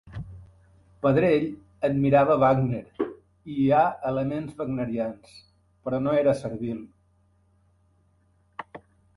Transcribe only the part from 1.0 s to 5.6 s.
Pedrell admirava Wagner i hi ha elements wagnerians,